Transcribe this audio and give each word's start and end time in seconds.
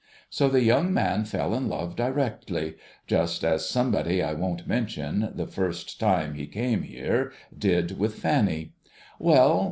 So, 0.31 0.49
the 0.49 0.63
young 0.63 0.91
man 0.91 1.25
fell 1.25 1.53
in 1.53 1.69
love 1.69 1.95
directly— 1.95 2.73
just 3.13 3.43
as 3.43 3.69
Somebody 3.69 4.23
I 4.23 4.33
won't 4.33 4.65
mention, 4.67 5.31
the 5.35 5.45
first 5.45 5.99
time 5.99 6.33
he 6.33 6.47
came 6.47 6.81
here, 6.81 7.31
did 7.55 7.99
with 7.99 8.15
Fanny. 8.15 8.73
Well 9.19 9.59